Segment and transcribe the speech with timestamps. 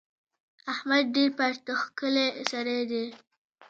[0.73, 3.05] احمد ډېر پرتوګ کښلی سړی دی.